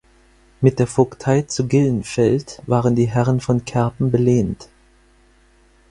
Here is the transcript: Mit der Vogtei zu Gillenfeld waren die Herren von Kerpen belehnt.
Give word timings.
Mit 0.61 0.79
der 0.79 0.87
Vogtei 0.87 1.43
zu 1.43 1.67
Gillenfeld 1.67 2.63
waren 2.65 2.95
die 2.95 3.05
Herren 3.05 3.39
von 3.39 3.65
Kerpen 3.65 4.09
belehnt. 4.09 4.67